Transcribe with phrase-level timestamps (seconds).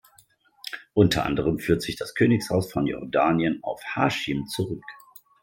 [0.95, 4.83] Unter anderem führt sich das Königshaus von Jordanien auf Hāschim zurück.